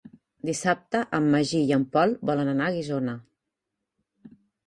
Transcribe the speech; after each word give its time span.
Dissabte 0.49 1.01
en 1.17 1.27
Magí 1.33 1.61
i 1.65 1.75
en 1.77 1.85
Pol 1.97 2.15
volen 2.31 2.49
anar 2.53 2.69
a 2.71 2.75
Guissona. 2.79 3.15